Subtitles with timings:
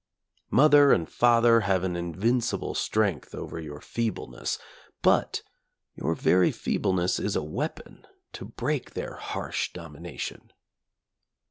[0.49, 4.57] Mother and father have an invincible strength over your feebleness,
[5.03, 5.43] but
[5.93, 10.51] your very feebleness is a weapon to break their harsh domi nation.